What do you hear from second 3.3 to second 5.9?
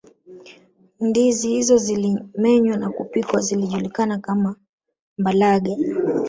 zilijulikana kama mbalaga